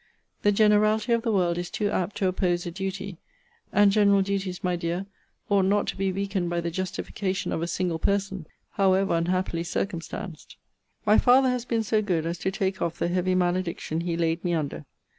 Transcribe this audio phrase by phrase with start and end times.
[0.41, 3.19] The generality of the world is too apt to oppose a duty
[3.71, 5.05] and general duties, my dear,
[5.47, 10.57] ought not to be weakened by the justification of a single person, however unhappily circumstanced.
[11.05, 14.43] My father has been so good as to take off the heavy malediction he laid
[14.43, 14.85] me under.